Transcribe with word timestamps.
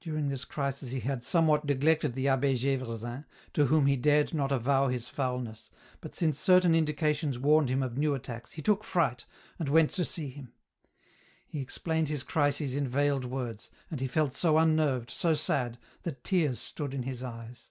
During 0.00 0.28
this 0.28 0.44
crisis 0.44 0.92
he 0.92 1.00
had 1.00 1.24
somewhat 1.24 1.64
neglected 1.64 2.14
the 2.14 2.26
Ahh6 2.26 2.60
Gdvresin, 2.78 3.24
to 3.54 3.66
whom 3.66 3.86
he 3.86 3.96
dared 3.96 4.32
not 4.32 4.52
avow 4.52 4.86
his 4.86 5.08
foulness, 5.08 5.68
but 6.00 6.14
since 6.14 6.38
certain 6.38 6.76
indications 6.76 7.40
warned 7.40 7.68
him 7.70 7.82
of 7.82 7.98
new 7.98 8.14
attacks, 8.14 8.52
he 8.52 8.62
took 8.62 8.84
fright, 8.84 9.24
and 9.58 9.68
went 9.68 9.92
to 9.94 10.04
see 10.04 10.28
him. 10.30 10.52
He 11.44 11.60
explained 11.60 12.08
his 12.08 12.22
crises 12.22 12.76
in 12.76 12.86
veiled 12.86 13.24
words, 13.24 13.72
and 13.90 13.98
he 13.98 14.06
felt 14.06 14.36
so 14.36 14.58
unnerved, 14.58 15.10
so 15.10 15.34
sad, 15.34 15.76
that 16.04 16.22
tears 16.22 16.60
stood 16.60 16.94
in 16.94 17.02
his 17.02 17.24
eyes. 17.24 17.66